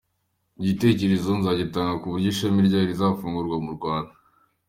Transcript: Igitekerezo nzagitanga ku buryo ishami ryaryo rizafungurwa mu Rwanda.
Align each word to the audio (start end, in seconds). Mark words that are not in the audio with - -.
Igitekerezo 0.59 1.29
nzagitanga 1.39 1.93
ku 2.01 2.05
buryo 2.11 2.27
ishami 2.33 2.67
ryaryo 2.67 2.89
rizafungurwa 2.91 3.55
mu 3.63 3.71
Rwanda. 3.77 4.11